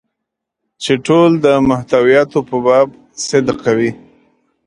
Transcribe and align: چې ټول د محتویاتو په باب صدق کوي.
چې 0.83 0.93
ټول 1.05 1.31
د 1.45 1.47
محتویاتو 1.69 2.39
په 2.49 2.57
باب 2.65 2.87
صدق 3.27 3.57
کوي. 3.65 3.91